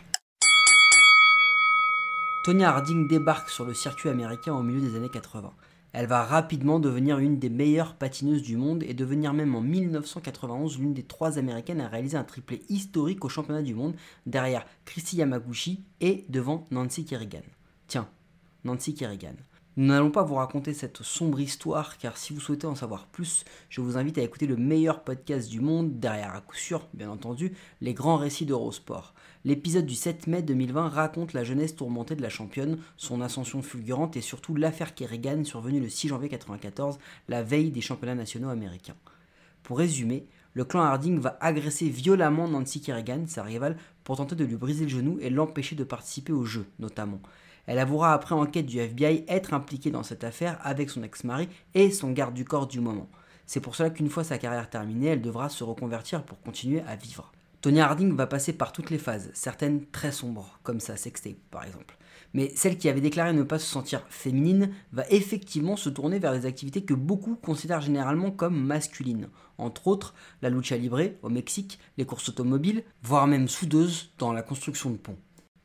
Tonya 2.43 2.71
Harding 2.71 3.07
débarque 3.07 3.49
sur 3.49 3.63
le 3.63 3.73
circuit 3.73 4.09
américain 4.09 4.53
au 4.53 4.63
milieu 4.63 4.81
des 4.81 4.97
années 4.97 5.07
80. 5.07 5.53
Elle 5.93 6.07
va 6.07 6.23
rapidement 6.23 6.79
devenir 6.79 7.19
une 7.19 7.37
des 7.37 7.51
meilleures 7.51 7.93
patineuses 7.93 8.41
du 8.41 8.57
monde 8.57 8.81
et 8.81 8.95
devenir 8.95 9.31
même 9.31 9.53
en 9.53 9.61
1991 9.61 10.79
l'une 10.79 10.95
des 10.95 11.03
trois 11.03 11.37
américaines 11.37 11.81
à 11.81 11.87
réaliser 11.87 12.17
un 12.17 12.23
triplé 12.23 12.63
historique 12.67 13.23
au 13.23 13.29
championnat 13.29 13.61
du 13.61 13.75
monde 13.75 13.95
derrière 14.25 14.65
Christy 14.85 15.17
Yamaguchi 15.17 15.83
et 16.01 16.25
devant 16.29 16.65
Nancy 16.71 17.05
Kerrigan. 17.05 17.43
Tiens, 17.85 18.09
Nancy 18.63 18.95
Kerrigan. 18.95 19.35
Nous 19.75 19.87
n'allons 19.87 20.11
pas 20.11 20.21
vous 20.21 20.35
raconter 20.35 20.71
cette 20.71 21.01
sombre 21.01 21.39
histoire 21.39 21.97
car 21.97 22.15
si 22.15 22.31
vous 22.31 22.39
souhaitez 22.39 22.67
en 22.67 22.75
savoir 22.75 23.07
plus, 23.07 23.43
je 23.69 23.81
vous 23.81 23.97
invite 23.97 24.19
à 24.19 24.21
écouter 24.21 24.45
le 24.45 24.55
meilleur 24.55 25.03
podcast 25.03 25.49
du 25.49 25.61
monde, 25.61 25.99
derrière 25.99 26.35
à 26.35 26.41
coup 26.41 26.55
sûr, 26.55 26.87
bien 26.93 27.09
entendu, 27.09 27.53
les 27.81 27.95
grands 27.95 28.17
récits 28.17 28.45
d'Eurosport. 28.45 29.15
L'épisode 29.45 29.87
du 29.87 29.95
7 29.95 30.27
mai 30.27 30.43
2020 30.43 30.89
raconte 30.89 31.33
la 31.33 31.43
jeunesse 31.43 31.75
tourmentée 31.75 32.15
de 32.15 32.21
la 32.21 32.29
championne, 32.29 32.77
son 32.97 33.19
ascension 33.19 33.63
fulgurante 33.63 34.15
et 34.15 34.21
surtout 34.21 34.53
l'affaire 34.53 34.93
Kerrigan 34.93 35.43
survenue 35.43 35.79
le 35.79 35.89
6 35.89 36.09
janvier 36.09 36.29
1994, 36.29 36.99
la 37.27 37.41
veille 37.41 37.71
des 37.71 37.81
championnats 37.81 38.13
nationaux 38.13 38.49
américains. 38.49 38.95
Pour 39.63 39.79
résumer, 39.79 40.27
le 40.53 40.65
clan 40.65 40.81
Harding 40.81 41.17
va 41.17 41.35
agresser 41.41 41.89
violemment 41.89 42.47
Nancy 42.47 42.79
Kerrigan, 42.79 43.23
sa 43.25 43.41
rivale, 43.41 43.77
pour 44.03 44.17
tenter 44.17 44.35
de 44.35 44.45
lui 44.45 44.55
briser 44.55 44.83
le 44.83 44.91
genou 44.91 45.17
et 45.19 45.31
l'empêcher 45.31 45.75
de 45.75 45.83
participer 45.83 46.31
au 46.31 46.45
jeu, 46.45 46.67
notamment. 46.77 47.21
Elle 47.65 47.79
avouera 47.79 48.13
après 48.13 48.35
enquête 48.35 48.65
du 48.65 48.79
FBI 48.79 49.25
être 49.27 49.53
impliquée 49.53 49.91
dans 49.91 50.03
cette 50.03 50.23
affaire 50.23 50.59
avec 50.61 50.89
son 50.89 51.03
ex-mari 51.03 51.47
et 51.73 51.91
son 51.91 52.11
garde 52.11 52.33
du 52.33 52.45
corps 52.45 52.67
du 52.67 52.81
moment. 52.81 53.09
C'est 53.45 53.61
pour 53.61 53.75
cela 53.75 53.89
qu'une 53.89 54.09
fois 54.09 54.23
sa 54.23 54.37
carrière 54.37 54.69
terminée, 54.69 55.07
elle 55.07 55.21
devra 55.21 55.49
se 55.49 55.63
reconvertir 55.63 56.23
pour 56.23 56.41
continuer 56.41 56.81
à 56.87 56.95
vivre. 56.95 57.31
Tonya 57.61 57.85
Harding 57.85 58.15
va 58.15 58.27
passer 58.27 58.51
par 58.51 58.73
toutes 58.73 58.89
les 58.89 58.97
phases, 58.97 59.31
certaines 59.33 59.85
très 59.85 60.11
sombres, 60.11 60.59
comme 60.63 60.81
sa 60.81 60.97
sextape 60.97 61.37
par 61.49 61.63
exemple. 61.63 61.97
Mais 62.33 62.51
celle 62.55 62.77
qui 62.77 62.89
avait 62.89 62.99
déclaré 62.99 63.31
ne 63.31 63.43
pas 63.43 63.59
se 63.59 63.65
sentir 63.65 64.03
féminine 64.09 64.71
va 64.91 65.05
effectivement 65.09 65.77
se 65.77 65.89
tourner 65.89 66.19
vers 66.19 66.33
des 66.33 66.45
activités 66.45 66.83
que 66.83 66.93
beaucoup 66.93 67.35
considèrent 67.35 67.81
généralement 67.81 68.31
comme 68.31 68.59
masculines. 68.59 69.29
Entre 69.57 69.87
autres, 69.87 70.13
la 70.41 70.49
lucha 70.49 70.75
libre 70.75 70.99
au 71.21 71.29
Mexique, 71.29 71.79
les 71.97 72.05
courses 72.05 72.27
automobiles, 72.27 72.83
voire 73.03 73.27
même 73.27 73.47
soudeuse 73.47 74.11
dans 74.17 74.33
la 74.33 74.41
construction 74.41 74.89
de 74.89 74.97
ponts. 74.97 75.17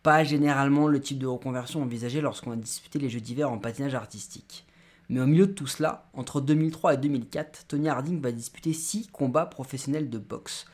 Pas 0.02 0.24
généralement 0.24 0.86
le 0.86 1.00
type 1.00 1.18
de 1.18 1.26
reconversion 1.26 1.82
envisagé 1.82 2.20
lorsqu'on 2.20 2.52
a 2.52 2.56
disputé 2.56 2.98
les 2.98 3.10
Jeux 3.10 3.20
d'hiver 3.20 3.50
en 3.50 3.58
patinage 3.58 3.94
artistique. 3.94 4.64
Mais 5.08 5.20
au 5.20 5.26
milieu 5.26 5.46
de 5.46 5.52
tout 5.52 5.66
cela, 5.66 6.08
entre 6.12 6.40
2003 6.40 6.94
et 6.94 6.96
2004, 6.98 7.66
Tonya 7.66 7.94
Harding 7.94 8.20
va 8.20 8.30
disputer 8.30 8.72
6 8.72 9.08
combats 9.08 9.46
professionnels 9.46 10.10
de 10.10 10.18
boxe. 10.18 10.66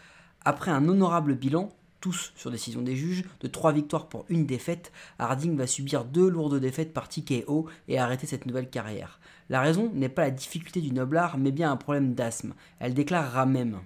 Après 0.44 0.70
un 0.70 0.88
honorable 0.88 1.34
bilan, 1.34 1.70
tous 2.00 2.32
sur 2.36 2.50
décision 2.50 2.82
des 2.82 2.96
juges, 2.96 3.24
de 3.40 3.48
3 3.48 3.72
victoires 3.72 4.08
pour 4.08 4.26
une 4.28 4.44
défaite, 4.44 4.92
Harding 5.18 5.56
va 5.56 5.66
subir 5.66 6.04
deux 6.04 6.28
lourdes 6.28 6.60
défaites 6.60 6.92
par 6.92 7.08
TKO 7.08 7.66
et 7.88 7.98
arrêter 7.98 8.26
cette 8.26 8.44
nouvelle 8.44 8.68
carrière. 8.68 9.20
La 9.48 9.60
raison 9.60 9.90
n'est 9.94 10.08
pas 10.08 10.22
la 10.22 10.30
difficulté 10.30 10.80
du 10.80 10.92
noblard, 10.92 11.38
mais 11.38 11.52
bien 11.52 11.70
un 11.70 11.76
problème 11.76 12.14
d'asthme. 12.14 12.54
Elle 12.80 12.92
déclarera 12.92 13.46
même 13.46 13.78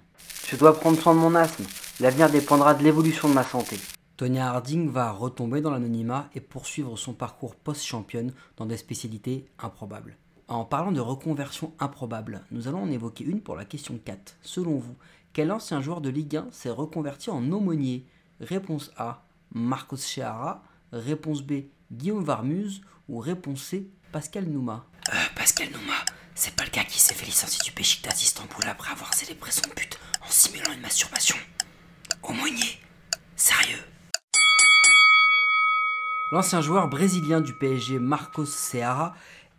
Je 0.47 0.57
dois 0.57 0.77
prendre 0.77 0.99
soin 0.99 1.13
de 1.13 1.19
mon 1.19 1.35
asthme. 1.35 1.65
L'avenir 1.99 2.29
dépendra 2.29 2.73
de 2.73 2.83
l'évolution 2.83 3.29
de 3.29 3.35
ma 3.35 3.43
santé. 3.43 3.77
Tonya 4.19 4.49
Harding 4.49 4.89
va 4.89 5.11
retomber 5.11 5.61
dans 5.61 5.71
l'anonymat 5.71 6.29
et 6.35 6.41
poursuivre 6.41 6.97
son 6.97 7.13
parcours 7.13 7.55
post-championne 7.55 8.33
dans 8.57 8.65
des 8.65 8.75
spécialités 8.75 9.47
improbables. 9.57 10.17
En 10.49 10.65
parlant 10.65 10.91
de 10.91 10.99
reconversion 10.99 11.71
improbable, 11.79 12.41
nous 12.51 12.67
allons 12.67 12.83
en 12.83 12.91
évoquer 12.91 13.23
une 13.23 13.39
pour 13.39 13.55
la 13.55 13.63
question 13.63 13.97
4. 14.03 14.35
Selon 14.41 14.75
vous, 14.77 14.97
quel 15.31 15.53
ancien 15.53 15.79
joueur 15.79 16.01
de 16.01 16.09
Ligue 16.09 16.35
1 16.35 16.47
s'est 16.51 16.69
reconverti 16.69 17.29
en 17.29 17.49
aumônier? 17.49 18.05
Réponse 18.41 18.91
A, 18.97 19.23
Marcos 19.53 19.95
Chehara. 19.95 20.63
Réponse 20.91 21.41
B, 21.41 21.67
Guillaume 21.89 22.25
Varmuse. 22.25 22.81
Ou 23.07 23.19
réponse 23.19 23.63
C, 23.63 23.89
Pascal 24.11 24.47
Nouma. 24.47 24.85
Euh, 25.13 25.13
Pascal 25.33 25.69
Nouma, 25.71 25.95
c'est 26.35 26.57
pas 26.57 26.65
le 26.65 26.71
gars 26.71 26.83
qui 26.83 26.99
s'est 26.99 27.13
fait 27.13 27.25
licencier 27.25 27.61
du 27.63 27.71
Beşiktaş 27.71 28.15
d'Istanbul 28.15 28.67
après 28.67 28.91
avoir 28.91 29.13
célébré 29.13 29.51
son 29.51 29.69
but 29.77 29.97
en 30.21 30.29
simulant 30.29 30.73
une 30.73 30.81
masturbation. 30.81 31.37
Aumônier 32.21 32.81
Sérieux? 33.37 33.79
L'ancien 36.31 36.61
joueur 36.61 36.87
brésilien 36.89 37.41
du 37.41 37.53
PSG 37.53 37.97
Marcos 37.97 38.45
Ceará 38.45 39.15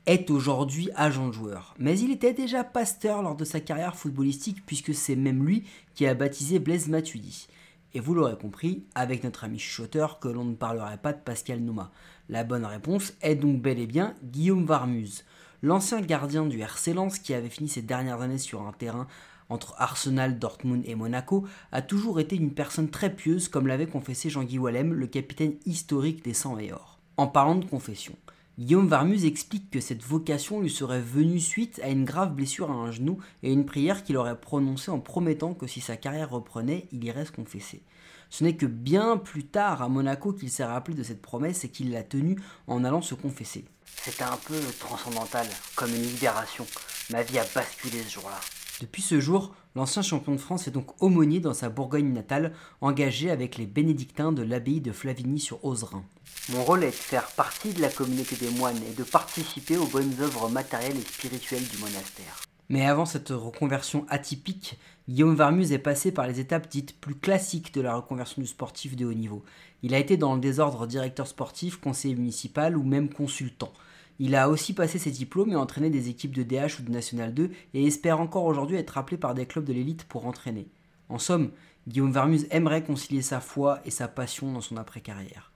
est 0.07 0.31
aujourd'hui 0.31 0.89
agent 0.95 1.27
de 1.27 1.33
joueur. 1.33 1.75
Mais 1.81 1.99
il 1.99 2.13
était 2.13 2.33
déjà 2.33 2.63
pasteur 2.63 3.23
lors 3.23 3.35
de 3.35 3.45
sa 3.45 3.59
carrière 3.59 3.97
footballistique 3.97 4.65
puisque 4.65 4.95
c'est 4.95 5.17
même 5.17 5.45
lui 5.45 5.65
qui 5.97 6.07
a 6.07 6.15
baptisé 6.15 6.61
Blaise 6.61 6.87
Matuidi. 6.87 7.49
Et 7.93 7.99
vous 7.99 8.15
l'aurez 8.15 8.39
compris, 8.39 8.85
avec 8.95 9.25
notre 9.25 9.43
ami 9.43 9.59
chuchoteur, 9.59 10.21
que 10.21 10.29
l'on 10.29 10.45
ne 10.45 10.55
parlerait 10.55 10.99
pas 10.99 11.13
de 11.13 11.19
Pascal 11.19 11.59
Nouma. 11.59 11.91
La 12.29 12.45
bonne 12.45 12.65
réponse 12.65 13.15
est 13.21 13.35
donc 13.35 13.61
bel 13.61 13.81
et 13.81 13.89
bien 13.89 14.15
Guillaume 14.23 14.65
Varmuse, 14.65 15.25
l'ancien 15.63 16.01
gardien 16.01 16.47
du 16.47 16.61
RC 16.61 16.93
Lens 16.95 17.19
qui 17.19 17.35
avait 17.35 17.49
fini 17.49 17.69
ses 17.69 17.83
dernières 17.83 18.21
années 18.21 18.39
sur 18.39 18.63
un 18.63 18.73
terrain 18.73 19.09
entre 19.51 19.75
Arsenal, 19.77 20.39
Dortmund 20.39 20.83
et 20.87 20.95
Monaco, 20.95 21.45
a 21.73 21.83
toujours 21.83 22.21
été 22.21 22.37
une 22.37 22.55
personne 22.55 22.89
très 22.89 23.15
pieuse 23.15 23.49
comme 23.49 23.67
l'avait 23.67 23.87
confessé 23.87 24.31
Jean-Guy 24.31 24.59
Wallem, 24.59 24.95
le 24.95 25.07
capitaine 25.07 25.57
historique 25.67 26.25
des 26.25 26.35
100 26.35 26.59
et 26.61 26.73
or. 26.73 26.99
En 27.17 27.27
parlant 27.27 27.57
de 27.57 27.67
confession, 27.67 28.15
Guillaume 28.59 28.89
Varmuse 28.89 29.25
explique 29.25 29.71
que 29.71 29.81
cette 29.81 30.03
vocation 30.03 30.61
lui 30.61 30.71
serait 30.71 31.01
venue 31.01 31.41
suite 31.41 31.81
à 31.83 31.89
une 31.89 32.05
grave 32.05 32.35
blessure 32.35 32.71
à 32.71 32.75
un 32.75 32.91
genou 32.91 33.19
et 33.43 33.53
une 33.53 33.65
prière 33.65 34.05
qu'il 34.05 34.17
aurait 34.17 34.39
prononcée 34.39 34.91
en 34.91 35.01
promettant 35.01 35.55
que 35.55 35.67
si 35.67 35.81
sa 35.81 35.97
carrière 35.97 36.31
reprenait, 36.31 36.87
il 36.93 37.05
irait 37.05 37.25
se 37.25 37.33
confesser. 37.33 37.83
Ce 38.31 38.45
n'est 38.45 38.57
que 38.57 38.67
bien 38.67 39.17
plus 39.17 39.45
tard 39.45 39.83
à 39.83 39.89
Monaco 39.89 40.33
qu'il 40.33 40.51
s'est 40.51 40.65
rappelé 40.65 40.97
de 40.97 41.03
cette 41.03 41.21
promesse 41.21 41.65
et 41.65 41.69
qu'il 41.69 41.91
l'a 41.91 42.05
tenue 42.05 42.37
en 42.67 42.85
allant 42.85 43.03
se 43.03 43.15
confesser. 43.15 43.65
C'était 44.03 44.23
un 44.23 44.39
peu 44.47 44.59
transcendantal, 44.79 45.47
comme 45.75 45.95
une 45.95 46.03
libération. 46.03 46.67
Ma 47.11 47.23
vie 47.23 47.39
a 47.39 47.45
basculé 47.55 48.03
ce 48.03 48.15
jour-là. 48.15 48.41
Depuis 48.81 49.03
ce 49.03 49.21
jour, 49.21 49.55
l'ancien 49.75 50.01
champion 50.01 50.33
de 50.33 50.41
France 50.41 50.67
est 50.67 50.71
donc 50.71 51.03
aumônier 51.03 51.41
dans 51.41 51.53
sa 51.53 51.69
Bourgogne 51.69 52.13
natale, 52.13 52.55
engagé 52.81 53.31
avec 53.31 53.59
les 53.59 53.67
bénédictins 53.67 54.33
de 54.33 54.43
l'abbaye 54.43 54.81
de 54.81 54.93
Flavigny 54.93 55.39
sur 55.39 55.63
Ozerain. 55.65 56.05
Mon 56.49 56.65
rôle 56.65 56.85
est 56.85 56.87
de 56.87 56.93
faire 56.93 57.27
partie 57.33 57.75
de 57.75 57.83
la 57.83 57.91
communauté 57.91 58.37
des 58.37 58.51
moines 58.51 58.81
et 58.91 58.95
de 58.95 59.05
participer 59.05 59.77
aux 59.77 59.87
bonnes 59.87 60.15
œuvres 60.21 60.49
matérielles 60.49 60.97
et 60.97 61.03
spirituelles 61.03 61.69
du 61.69 61.77
monastère. 61.79 62.50
Mais 62.71 62.87
avant 62.87 63.05
cette 63.05 63.31
reconversion 63.31 64.07
atypique, 64.09 64.79
Guillaume 65.09 65.35
Varmuse 65.35 65.73
est 65.73 65.79
passé 65.79 66.13
par 66.13 66.29
les 66.29 66.39
étapes 66.39 66.69
dites 66.69 66.99
plus 67.01 67.17
classiques 67.17 67.75
de 67.75 67.81
la 67.81 67.97
reconversion 67.97 68.41
du 68.41 68.47
sportif 68.47 68.95
de 68.95 69.05
haut 69.05 69.13
niveau. 69.13 69.45
Il 69.83 69.93
a 69.93 69.99
été 69.99 70.17
dans 70.17 70.37
le 70.37 70.41
désordre 70.41 70.87
directeur 70.87 71.27
sportif, 71.27 71.81
conseiller 71.81 72.15
municipal 72.15 72.77
ou 72.77 72.85
même 72.85 73.09
consultant. 73.09 73.73
Il 74.21 74.37
a 74.37 74.49
aussi 74.49 74.73
passé 74.73 75.01
ses 75.01 75.11
diplômes 75.11 75.51
et 75.51 75.57
entraîné 75.57 75.91
des 75.91 76.11
équipes 76.11 76.33
de 76.33 76.45
DH 76.45 76.79
ou 76.79 76.83
de 76.85 76.93
National 76.93 77.35
2 77.35 77.51
et 77.75 77.87
espère 77.87 78.21
encore 78.21 78.45
aujourd'hui 78.45 78.77
être 78.77 78.99
appelé 78.99 79.17
par 79.17 79.35
des 79.35 79.47
clubs 79.47 79.65
de 79.65 79.73
l'élite 79.73 80.05
pour 80.05 80.27
entraîner. 80.27 80.69
En 81.09 81.19
somme, 81.19 81.51
Guillaume 81.89 82.13
Vermuse 82.13 82.47
aimerait 82.53 82.85
concilier 82.85 83.23
sa 83.23 83.41
foi 83.41 83.81
et 83.85 83.91
sa 83.91 84.07
passion 84.07 84.53
dans 84.53 84.61
son 84.61 84.77
après-carrière. 84.77 85.51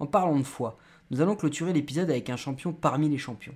En 0.00 0.06
parlant 0.06 0.38
de 0.38 0.42
foi, 0.42 0.76
nous 1.10 1.22
allons 1.22 1.34
clôturer 1.34 1.72
l'épisode 1.72 2.10
avec 2.10 2.28
un 2.28 2.36
champion 2.36 2.74
parmi 2.74 3.08
les 3.08 3.16
champions. 3.16 3.54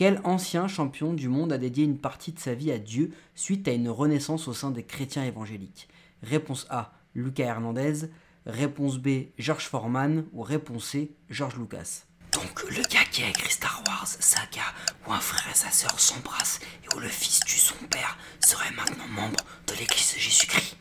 Quel 0.00 0.18
ancien 0.24 0.66
champion 0.66 1.12
du 1.12 1.28
monde 1.28 1.52
a 1.52 1.58
dédié 1.58 1.84
une 1.84 1.98
partie 1.98 2.32
de 2.32 2.38
sa 2.38 2.54
vie 2.54 2.72
à 2.72 2.78
Dieu 2.78 3.12
suite 3.34 3.68
à 3.68 3.72
une 3.72 3.90
renaissance 3.90 4.48
au 4.48 4.54
sein 4.54 4.70
des 4.70 4.82
chrétiens 4.82 5.26
évangéliques 5.26 5.90
Réponse 6.22 6.66
A, 6.70 6.94
Lucas 7.14 7.44
Hernandez. 7.44 8.08
Réponse 8.46 8.96
B, 8.96 9.26
George 9.36 9.66
Foreman. 9.66 10.24
Ou 10.32 10.40
réponse 10.40 10.86
C, 10.86 11.12
George 11.28 11.58
Lucas. 11.58 12.04
Donc 12.32 12.62
le 12.70 12.80
gars 12.80 13.04
qui 13.12 13.24
a 13.24 13.28
écrit 13.28 13.52
Star 13.52 13.82
Wars, 13.86 14.06
saga, 14.06 14.72
où 15.06 15.12
un 15.12 15.20
frère 15.20 15.52
et 15.52 15.54
sa 15.54 15.70
sœur 15.70 16.00
s'embrassent 16.00 16.60
et 16.82 16.96
où 16.96 16.98
le 16.98 17.08
fils 17.08 17.40
tue 17.40 17.58
son 17.58 17.84
père, 17.90 18.16
serait 18.40 18.74
maintenant 18.74 19.08
membre 19.08 19.44
de 19.66 19.74
l'église 19.74 20.14
de 20.14 20.18
Jésus-Christ. 20.18 20.78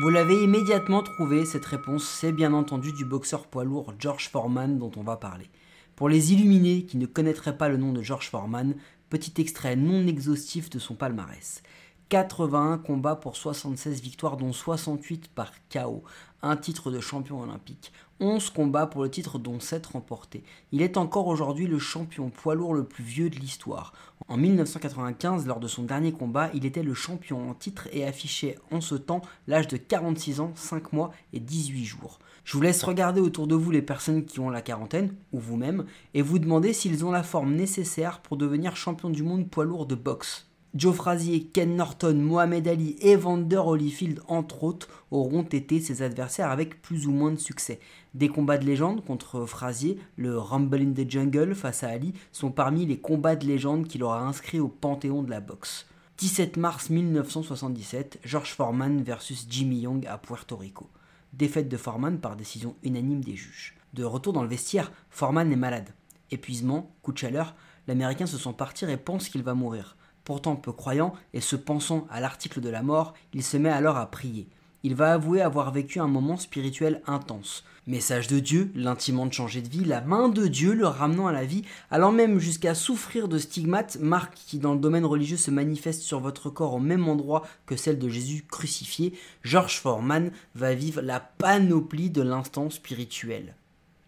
Vous 0.00 0.08
l'avez 0.08 0.42
immédiatement 0.42 1.04
trouvé, 1.04 1.46
cette 1.46 1.66
réponse, 1.66 2.02
c'est 2.02 2.32
bien 2.32 2.52
entendu 2.52 2.92
du 2.92 3.04
boxeur 3.04 3.46
poids 3.46 3.62
lourd 3.62 3.94
George 4.00 4.28
Foreman 4.28 4.76
dont 4.76 4.90
on 4.96 5.04
va 5.04 5.16
parler. 5.16 5.48
Pour 5.96 6.08
les 6.08 6.32
illuminés 6.32 6.84
qui 6.84 6.96
ne 6.96 7.06
connaîtraient 7.06 7.58
pas 7.58 7.68
le 7.68 7.76
nom 7.76 7.92
de 7.92 8.02
George 8.02 8.28
Foreman, 8.30 8.74
petit 9.10 9.40
extrait 9.40 9.76
non 9.76 10.06
exhaustif 10.06 10.70
de 10.70 10.78
son 10.78 10.94
palmarès. 10.94 11.62
81 12.08 12.78
combats 12.78 13.16
pour 13.16 13.36
76 13.36 14.00
victoires, 14.02 14.36
dont 14.36 14.52
68 14.52 15.28
par 15.28 15.52
KO, 15.70 16.02
un 16.42 16.56
titre 16.56 16.90
de 16.90 17.00
champion 17.00 17.40
olympique, 17.40 17.92
11 18.20 18.50
combats 18.50 18.86
pour 18.86 19.02
le 19.02 19.10
titre, 19.10 19.38
dont 19.38 19.60
7 19.60 19.86
remportés. 19.86 20.44
Il 20.72 20.82
est 20.82 20.96
encore 20.96 21.26
aujourd'hui 21.26 21.66
le 21.66 21.78
champion 21.78 22.30
poids 22.30 22.54
lourd 22.54 22.74
le 22.74 22.84
plus 22.84 23.04
vieux 23.04 23.30
de 23.30 23.36
l'histoire. 23.36 23.92
En 24.28 24.36
1995, 24.36 25.46
lors 25.46 25.60
de 25.60 25.68
son 25.68 25.82
dernier 25.82 26.12
combat, 26.12 26.50
il 26.54 26.64
était 26.64 26.82
le 26.82 26.94
champion 26.94 27.50
en 27.50 27.54
titre 27.54 27.88
et 27.92 28.04
affichait 28.06 28.58
en 28.70 28.80
ce 28.80 28.94
temps 28.94 29.22
l'âge 29.46 29.68
de 29.68 29.76
46 29.76 30.40
ans, 30.40 30.52
5 30.54 30.92
mois 30.92 31.10
et 31.32 31.40
18 31.40 31.84
jours. 31.84 32.18
Je 32.44 32.56
vous 32.56 32.62
laisse 32.62 32.82
regarder 32.82 33.20
autour 33.20 33.46
de 33.46 33.54
vous 33.54 33.70
les 33.70 33.82
personnes 33.82 34.24
qui 34.24 34.40
ont 34.40 34.50
la 34.50 34.62
quarantaine, 34.62 35.14
ou 35.32 35.38
vous-même, 35.38 35.86
et 36.14 36.22
vous 36.22 36.38
demander 36.38 36.72
s'ils 36.72 37.04
ont 37.04 37.10
la 37.10 37.22
forme 37.22 37.54
nécessaire 37.54 38.20
pour 38.20 38.36
devenir 38.36 38.76
champion 38.76 39.10
du 39.10 39.22
monde 39.22 39.48
poids 39.48 39.64
lourd 39.64 39.86
de 39.86 39.94
boxe. 39.94 40.51
Joe 40.74 40.94
Frazier, 40.94 41.44
Ken 41.52 41.76
Norton, 41.76 42.14
Mohamed 42.14 42.66
Ali 42.66 42.96
et 43.02 43.14
Vander 43.14 43.58
Holyfield, 43.58 44.22
entre 44.26 44.64
autres, 44.64 44.88
auront 45.10 45.42
été 45.42 45.80
ses 45.80 46.00
adversaires 46.00 46.50
avec 46.50 46.80
plus 46.80 47.06
ou 47.06 47.10
moins 47.10 47.30
de 47.30 47.36
succès. 47.36 47.78
Des 48.14 48.30
combats 48.30 48.56
de 48.56 48.64
légende 48.64 49.04
contre 49.04 49.44
Frazier, 49.44 49.98
le 50.16 50.38
Rumble 50.38 50.80
in 50.80 50.92
the 50.92 51.10
Jungle 51.10 51.54
face 51.54 51.82
à 51.82 51.90
Ali, 51.90 52.14
sont 52.32 52.50
parmi 52.50 52.86
les 52.86 52.98
combats 52.98 53.36
de 53.36 53.46
légende 53.46 53.86
qu'il 53.86 54.02
aura 54.02 54.22
inscrits 54.22 54.60
au 54.60 54.68
panthéon 54.68 55.22
de 55.22 55.28
la 55.28 55.40
boxe. 55.40 55.86
17 56.16 56.56
mars 56.56 56.88
1977, 56.88 58.20
George 58.24 58.54
Foreman 58.54 59.02
versus 59.02 59.46
Jimmy 59.50 59.80
Young 59.80 60.06
à 60.06 60.16
Puerto 60.16 60.56
Rico. 60.56 60.88
Défaite 61.34 61.68
de 61.68 61.76
Foreman 61.76 62.18
par 62.18 62.34
décision 62.34 62.76
unanime 62.82 63.22
des 63.22 63.36
juges. 63.36 63.74
De 63.92 64.04
retour 64.04 64.32
dans 64.32 64.42
le 64.42 64.48
vestiaire, 64.48 64.90
Foreman 65.10 65.52
est 65.52 65.56
malade. 65.56 65.90
Épuisement, 66.30 66.94
coup 67.02 67.12
de 67.12 67.18
chaleur, 67.18 67.54
l'Américain 67.86 68.24
se 68.24 68.38
sent 68.38 68.54
partir 68.56 68.88
et 68.88 68.96
pense 68.96 69.28
qu'il 69.28 69.42
va 69.42 69.52
mourir. 69.52 69.98
Pourtant 70.24 70.56
peu 70.56 70.72
croyant 70.72 71.14
et 71.34 71.40
se 71.40 71.56
pensant 71.56 72.06
à 72.10 72.20
l'article 72.20 72.60
de 72.60 72.68
la 72.68 72.82
mort, 72.82 73.14
il 73.34 73.42
se 73.42 73.56
met 73.56 73.70
alors 73.70 73.96
à 73.96 74.10
prier. 74.10 74.48
Il 74.84 74.94
va 74.94 75.12
avouer 75.12 75.40
avoir 75.40 75.70
vécu 75.72 76.00
un 76.00 76.08
moment 76.08 76.36
spirituel 76.36 77.02
intense. 77.06 77.64
Message 77.88 78.28
de 78.28 78.38
Dieu, 78.38 78.70
l'intimant 78.76 79.26
de 79.26 79.32
changer 79.32 79.62
de 79.62 79.68
vie, 79.68 79.84
la 79.84 80.00
main 80.00 80.28
de 80.28 80.46
Dieu 80.46 80.72
le 80.72 80.86
ramenant 80.86 81.26
à 81.26 81.32
la 81.32 81.44
vie, 81.44 81.62
allant 81.90 82.12
même 82.12 82.38
jusqu'à 82.38 82.74
souffrir 82.76 83.26
de 83.26 83.38
stigmates, 83.38 83.98
marque 84.00 84.34
qui 84.34 84.58
dans 84.58 84.74
le 84.74 84.80
domaine 84.80 85.04
religieux 85.04 85.36
se 85.36 85.50
manifeste 85.50 86.02
sur 86.02 86.20
votre 86.20 86.50
corps 86.50 86.74
au 86.74 86.80
même 86.80 87.08
endroit 87.08 87.42
que 87.66 87.76
celle 87.76 87.98
de 87.98 88.08
Jésus 88.08 88.44
crucifié, 88.48 89.14
George 89.42 89.80
Foreman 89.80 90.30
va 90.54 90.74
vivre 90.74 91.00
la 91.00 91.18
panoplie 91.18 92.10
de 92.10 92.22
l'instant 92.22 92.70
spirituel. 92.70 93.56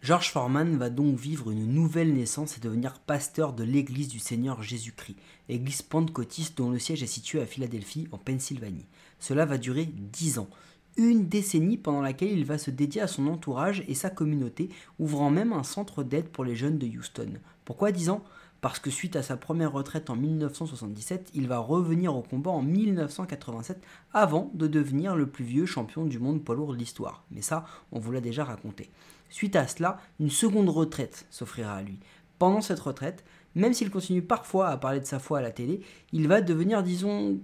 George 0.05 0.33
Foreman 0.33 0.77
va 0.77 0.91
donc 0.91 1.19
vivre 1.19 1.51
une 1.51 1.65
nouvelle 1.65 2.13
naissance 2.13 2.59
et 2.59 2.61
devenir 2.61 2.99
pasteur 2.99 3.55
de 3.55 3.65
l'église 3.65 4.09
du 4.09 4.19
Seigneur 4.19 4.63
Jésus-Christ, 4.63 5.17
église 5.49 5.81
pentecôtiste 5.81 6.59
dont 6.59 6.69
le 6.69 6.79
siège 6.79 7.03
est 7.03 7.07
situé 7.07 7.41
à 7.41 7.47
Philadelphie, 7.47 8.07
en 8.13 8.19
Pennsylvanie. 8.19 8.85
Cela 9.19 9.47
va 9.47 9.57
durer 9.57 9.87
dix 9.87 10.39
ans, 10.39 10.51
une 10.99 11.27
décennie 11.27 11.79
pendant 11.79 12.03
laquelle 12.03 12.33
il 12.33 12.45
va 12.45 12.59
se 12.59 12.71
dédier 12.71 13.01
à 13.01 13.07
son 13.07 13.27
entourage 13.29 13.83
et 13.89 13.95
sa 13.95 14.11
communauté, 14.11 14.69
ouvrant 14.99 15.31
même 15.31 15.55
un 15.55 15.63
centre 15.63 16.03
d'aide 16.03 16.29
pour 16.29 16.45
les 16.45 16.55
jeunes 16.55 16.77
de 16.77 16.87
Houston. 16.87 17.39
Pourquoi 17.65 17.91
dix 17.91 18.11
ans? 18.11 18.23
Parce 18.61 18.81
que 18.81 18.91
suite 18.91 19.17
à 19.17 19.23
sa 19.23 19.39
première 19.39 19.73
retraite 19.73 20.11
en 20.11 20.17
1977, 20.17 21.31
il 21.33 21.49
va 21.49 21.61
revenir 21.61 22.15
au 22.15 22.21
combat 22.21 22.51
en 22.51 22.61
1987 22.61 23.83
avant 24.13 24.51
de 24.53 24.67
devenir 24.67 25.17
le 25.17 25.27
plus 25.27 25.47
vieux 25.47 25.67
champion 25.67 26.05
du 26.05 26.19
monde 26.19 26.45
poids 26.45 26.57
lourd 26.57 26.75
de 26.75 26.79
l'histoire. 26.79 27.25
Mais 27.31 27.41
ça, 27.43 27.65
on 27.91 27.99
vous 27.99 28.13
l'a 28.13 28.21
déjà 28.21 28.45
raconté. 28.45 28.91
Suite 29.29 29.57
à 29.57 29.67
cela, 29.67 29.99
une 30.21 30.31
seconde 30.31 30.69
retraite 30.69 31.27
s'offrira 31.31 31.75
à 31.75 31.83
lui. 31.83 31.99
Pendant 32.39 32.61
cette 32.61 32.81
retraite, 32.81 33.25
même 33.55 33.75
s'il 33.75 33.91
continue 33.91 34.23
parfois 34.23 34.69
à 34.69 34.77
parler 34.77 35.01
de 35.01 35.07
sa 35.07 35.19
foi 35.19 35.39
à 35.39 35.43
la 35.43 35.51
télé, 35.51 35.81
il 36.13 36.29
va 36.29 36.41
devenir, 36.41 36.83
disons, 36.83 37.39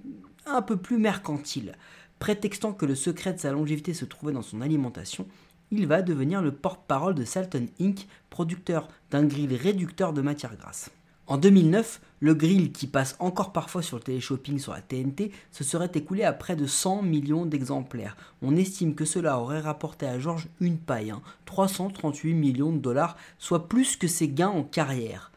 un 0.46 0.62
peu 0.62 0.76
plus 0.76 0.98
mercantile. 0.98 1.76
Prétextant 2.18 2.72
que 2.72 2.86
le 2.86 2.94
secret 2.94 3.32
de 3.32 3.38
sa 3.38 3.52
longévité 3.52 3.94
se 3.94 4.04
trouvait 4.04 4.32
dans 4.32 4.42
son 4.42 4.60
alimentation, 4.60 5.26
il 5.70 5.86
va 5.86 6.02
devenir 6.02 6.42
le 6.42 6.52
porte-parole 6.52 7.14
de 7.14 7.24
Salton 7.24 7.66
Inc., 7.80 8.06
producteur 8.28 8.88
d'un 9.10 9.24
grill 9.24 9.54
réducteur 9.54 10.12
de 10.12 10.20
matière 10.20 10.56
grasse. 10.56 10.90
En 11.30 11.36
2009, 11.36 12.00
le 12.18 12.34
grill 12.34 12.72
qui 12.72 12.88
passe 12.88 13.14
encore 13.20 13.52
parfois 13.52 13.82
sur 13.82 13.96
le 13.96 14.02
téléshopping 14.02 14.58
sur 14.58 14.72
la 14.72 14.80
TNT 14.80 15.30
se 15.52 15.62
serait 15.62 15.92
écoulé 15.94 16.24
à 16.24 16.32
près 16.32 16.56
de 16.56 16.66
100 16.66 17.02
millions 17.02 17.46
d'exemplaires. 17.46 18.16
On 18.42 18.56
estime 18.56 18.96
que 18.96 19.04
cela 19.04 19.38
aurait 19.38 19.60
rapporté 19.60 20.06
à 20.06 20.18
George 20.18 20.48
une 20.60 20.76
paille, 20.76 21.14
338 21.44 22.32
hein, 22.32 22.34
millions 22.34 22.72
de 22.72 22.78
dollars, 22.78 23.16
soit 23.38 23.68
plus 23.68 23.94
que 23.94 24.08
ses 24.08 24.28
gains 24.28 24.48
en 24.48 24.64
carrière. 24.64 25.30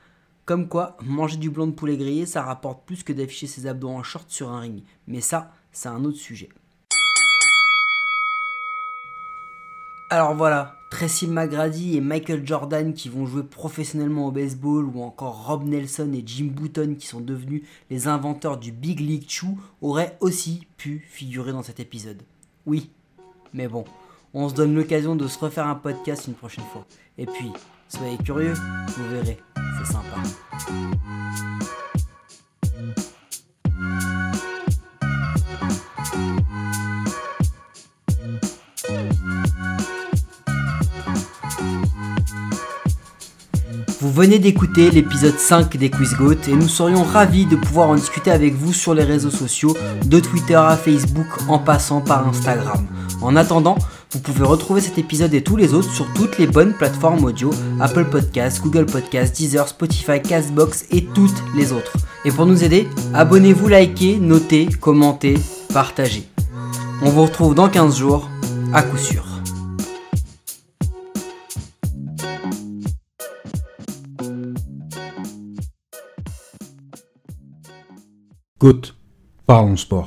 Comme 0.45 0.67
quoi, 0.67 0.97
manger 1.03 1.37
du 1.37 1.51
blanc 1.51 1.67
de 1.67 1.73
poulet 1.73 1.95
grillé, 1.95 2.25
ça 2.25 2.41
rapporte 2.41 2.87
plus 2.87 3.03
que 3.03 3.13
d'afficher 3.13 3.45
ses 3.45 3.67
abdos 3.67 3.89
en 3.89 4.01
short 4.01 4.31
sur 4.31 4.49
un 4.49 4.61
ring. 4.61 4.81
Mais 5.05 5.21
ça, 5.21 5.53
c'est 5.71 5.89
un 5.89 6.03
autre 6.05 6.17
sujet. 6.17 6.49
Alors 10.13 10.35
voilà, 10.35 10.75
Tracy 10.91 11.25
McGrady 11.25 11.97
et 11.97 11.99
Michael 11.99 12.45
Jordan 12.45 12.93
qui 12.93 13.09
vont 13.09 13.25
jouer 13.25 13.41
professionnellement 13.41 14.27
au 14.27 14.31
baseball 14.31 14.85
ou 14.85 15.01
encore 15.01 15.47
Rob 15.47 15.63
Nelson 15.67 16.13
et 16.13 16.21
Jim 16.23 16.51
Button 16.51 16.93
qui 16.99 17.07
sont 17.07 17.19
devenus 17.19 17.63
les 17.89 18.07
inventeurs 18.07 18.57
du 18.57 18.71
Big 18.71 18.99
League 18.99 19.25
Chew 19.27 19.57
auraient 19.81 20.15
aussi 20.19 20.67
pu 20.77 21.03
figurer 21.09 21.51
dans 21.51 21.63
cet 21.63 21.79
épisode. 21.79 22.21
Oui, 22.67 22.91
mais 23.55 23.67
bon, 23.67 23.85
on 24.35 24.49
se 24.49 24.53
donne 24.53 24.75
l'occasion 24.75 25.15
de 25.15 25.27
se 25.27 25.39
refaire 25.39 25.65
un 25.65 25.73
podcast 25.73 26.27
une 26.27 26.35
prochaine 26.35 26.65
fois. 26.71 26.85
Et 27.17 27.25
puis, 27.25 27.51
soyez 27.87 28.17
curieux, 28.17 28.53
vous 28.53 29.09
verrez, 29.09 29.39
c'est 29.79 29.93
sympa. 29.93 30.21
Venez 44.13 44.37
d'écouter 44.37 44.91
l'épisode 44.91 45.39
5 45.39 45.75
des 45.75 45.89
Quiz 45.89 46.13
Goat 46.13 46.47
et 46.47 46.53
nous 46.55 46.67
serions 46.67 47.03
ravis 47.03 47.47
de 47.47 47.55
pouvoir 47.55 47.89
en 47.89 47.95
discuter 47.95 48.29
avec 48.29 48.53
vous 48.53 48.71
sur 48.71 48.93
les 48.93 49.03
réseaux 49.03 49.31
sociaux, 49.31 49.75
de 50.05 50.19
Twitter 50.19 50.53
à 50.53 50.77
Facebook 50.77 51.25
en 51.47 51.57
passant 51.57 51.99
par 51.99 52.27
Instagram. 52.27 52.85
En 53.23 53.35
attendant, 53.35 53.75
vous 54.11 54.19
pouvez 54.19 54.45
retrouver 54.45 54.81
cet 54.81 54.99
épisode 54.99 55.33
et 55.33 55.41
tous 55.41 55.55
les 55.55 55.73
autres 55.73 55.91
sur 55.91 56.05
toutes 56.13 56.37
les 56.37 56.45
bonnes 56.45 56.73
plateformes 56.73 57.23
audio, 57.23 57.49
Apple 57.79 58.05
Podcasts, 58.05 58.61
Google 58.61 58.85
Podcasts, 58.85 59.35
Deezer, 59.35 59.67
Spotify, 59.67 60.21
Castbox 60.21 60.85
et 60.91 61.05
toutes 61.05 61.43
les 61.55 61.71
autres. 61.71 61.93
Et 62.23 62.29
pour 62.29 62.45
nous 62.45 62.63
aider, 62.63 62.87
abonnez-vous, 63.15 63.67
likez, 63.67 64.19
notez, 64.19 64.67
commentez, 64.79 65.39
partagez. 65.73 66.27
On 67.01 67.09
vous 67.09 67.23
retrouve 67.23 67.55
dans 67.55 67.67
15 67.67 67.97
jours, 67.97 68.29
à 68.73 68.83
coup 68.83 68.97
sûr. 68.97 69.32
Goat, 78.63 78.93
parlons 79.45 79.81
sport. 79.81 80.01